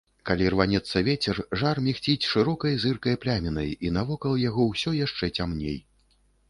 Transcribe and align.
Калі 0.27 0.45
рванецца 0.53 1.03
вецер, 1.09 1.41
жар 1.63 1.81
мігціць 1.89 2.27
шырокай 2.31 2.73
зыркай 2.85 3.21
плямінай, 3.27 3.69
і 3.87 3.93
навокал 4.01 4.33
яго 4.49 4.61
ўсё 4.73 4.97
яшчэ 5.05 5.33
цямней. 5.37 5.83